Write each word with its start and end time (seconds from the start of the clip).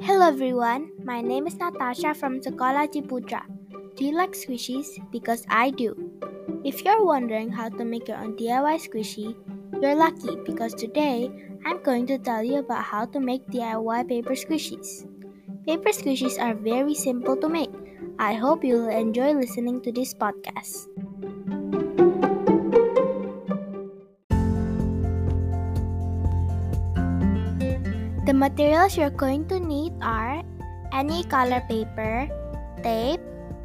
Hello 0.00 0.28
everyone, 0.28 0.92
my 1.04 1.20
name 1.20 1.46
is 1.46 1.60
Natasha 1.60 2.14
from 2.16 2.40
Sekolah 2.40 2.88
Ciputra. 2.88 3.44
Do 3.96 4.04
you 4.08 4.16
like 4.16 4.32
squishies? 4.32 4.96
Because 5.12 5.44
I 5.48 5.68
do. 5.68 5.92
If 6.64 6.82
you're 6.84 7.04
wondering 7.04 7.52
how 7.52 7.68
to 7.68 7.84
make 7.84 8.08
your 8.08 8.16
own 8.16 8.32
DIY 8.32 8.80
squishy, 8.80 9.36
you're 9.76 9.94
lucky 9.94 10.40
because 10.44 10.74
today 10.74 11.28
I'm 11.66 11.82
going 11.82 12.06
to 12.08 12.18
tell 12.18 12.42
you 12.42 12.64
about 12.64 12.84
how 12.84 13.04
to 13.12 13.20
make 13.20 13.44
DIY 13.52 14.08
paper 14.08 14.32
squishies. 14.32 15.06
Paper 15.68 15.90
squishies 15.90 16.40
are 16.40 16.54
very 16.54 16.94
simple 16.94 17.36
to 17.36 17.48
make. 17.48 17.72
I 18.18 18.34
hope 18.34 18.64
you'll 18.64 18.88
enjoy 18.88 19.32
listening 19.32 19.80
to 19.82 19.92
this 19.92 20.12
podcast. 20.12 20.89
The 28.30 28.38
materials 28.38 28.96
you're 28.96 29.10
going 29.10 29.48
to 29.48 29.58
need 29.58 29.90
are 30.00 30.44
any 30.92 31.24
color 31.24 31.66
paper, 31.66 32.30
tape, 32.80 33.18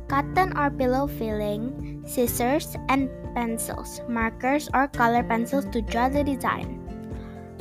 cotton 0.10 0.58
or 0.58 0.72
pillow 0.72 1.06
filling, 1.06 2.02
scissors, 2.08 2.76
and 2.90 3.08
pencils, 3.36 4.02
markers, 4.10 4.68
or 4.74 4.88
color 4.88 5.22
pencils 5.22 5.70
to 5.70 5.84
draw 5.84 6.10
the 6.10 6.24
design. 6.24 6.82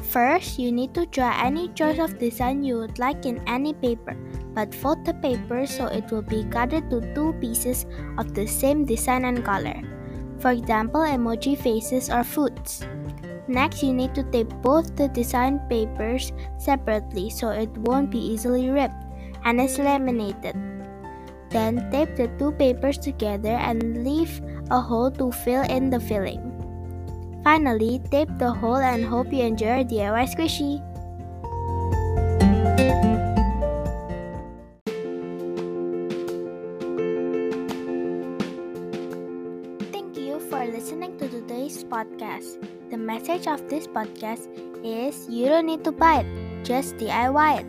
First, 0.01 0.59
you 0.59 0.73
need 0.73 0.95
to 0.95 1.05
draw 1.13 1.37
any 1.45 1.69
choice 1.77 1.99
of 1.99 2.19
design 2.19 2.65
you 2.65 2.79
would 2.79 2.99
like 2.99 3.27
in 3.27 3.45
any 3.47 3.75
paper, 3.75 4.17
but 4.55 4.75
fold 4.75 5.05
the 5.05 5.13
paper 5.13 5.67
so 5.67 5.85
it 5.93 6.11
will 6.11 6.25
be 6.25 6.49
cut 6.49 6.73
into 6.73 7.05
two 7.13 7.35
pieces 7.39 7.85
of 8.17 8.33
the 8.33 8.47
same 8.47 8.87
design 8.87 9.27
and 9.27 9.45
color. 9.45 9.77
For 10.45 10.53
example, 10.53 11.01
emoji 11.01 11.57
faces 11.57 12.13
or 12.13 12.21
foods. 12.21 12.85
Next, 13.49 13.81
you 13.81 13.97
need 13.97 14.13
to 14.13 14.29
tape 14.29 14.53
both 14.61 14.93
the 14.93 15.09
design 15.09 15.57
papers 15.73 16.37
separately 16.61 17.33
so 17.33 17.49
it 17.49 17.73
won't 17.89 18.13
be 18.13 18.21
easily 18.21 18.69
ripped 18.69 19.09
and 19.49 19.57
is 19.57 19.81
laminated. 19.81 20.53
Then 21.49 21.89
tape 21.89 22.13
the 22.21 22.29
two 22.37 22.53
papers 22.61 23.01
together 23.01 23.57
and 23.57 24.05
leave 24.05 24.37
a 24.69 24.85
hole 24.85 25.11
to 25.17 25.33
fill 25.33 25.65
in 25.65 25.89
the 25.89 26.01
filling. 26.01 26.45
Finally, 27.43 28.05
tape 28.13 28.29
the 28.37 28.53
hole 28.53 28.85
and 28.85 29.01
hope 29.01 29.33
you 29.33 29.49
enjoy 29.49 29.81
your 29.81 30.13
DIY 30.13 30.29
squishy. 30.29 30.77
For 40.51 40.65
listening 40.67 41.17
to 41.19 41.29
today's 41.29 41.85
podcast. 41.85 42.61
The 42.91 42.97
message 42.97 43.47
of 43.47 43.65
this 43.69 43.87
podcast 43.87 44.49
is 44.85 45.29
you 45.29 45.49
don't 45.49 45.67
need 45.67 45.85
to 45.85 45.93
buy 45.93 46.21
it, 46.21 46.29
just 46.65 46.97
DIY 46.97 47.61
it. 47.61 47.69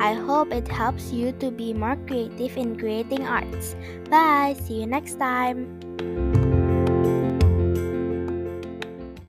I 0.00 0.12
hope 0.14 0.52
it 0.52 0.68
helps 0.68 1.12
you 1.12 1.32
to 1.40 1.50
be 1.50 1.72
more 1.72 1.96
creative 2.06 2.56
in 2.56 2.76
creating 2.76 3.26
arts. 3.26 3.76
Bye, 4.08 4.56
see 4.60 4.80
you 4.80 4.86
next 4.86 5.18
time. 5.18 6.25